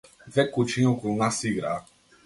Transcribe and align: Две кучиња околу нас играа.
Две 0.37 0.45
кучиња 0.55 0.89
околу 0.95 1.15
нас 1.23 1.41
играа. 1.53 1.79